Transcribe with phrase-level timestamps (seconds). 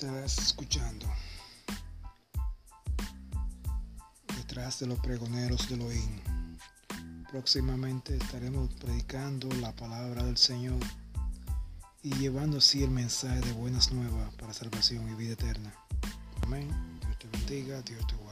[0.00, 1.06] Estás escuchando
[4.34, 6.20] detrás de los pregoneros de Elohim.
[7.30, 10.80] Próximamente estaremos predicando la palabra del Señor
[12.02, 15.70] y llevando así el mensaje de buenas nuevas para salvación y vida eterna.
[16.44, 16.70] Amén.
[17.02, 18.29] Dios te bendiga, Dios te guarde.